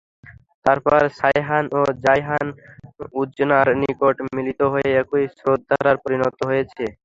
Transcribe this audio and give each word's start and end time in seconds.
তারপর 0.65 0.99
সায়হান 1.19 1.65
ও 1.73 1.91
জায়হান 2.05 2.47
উযনার 3.21 3.67
নিকট 3.81 4.15
মিলিত 4.35 4.61
হয়ে 4.73 4.89
একই 5.01 5.25
স্রোতধারায় 5.35 6.01
পরিণত 6.03 6.37
হয়েছে। 6.49 6.83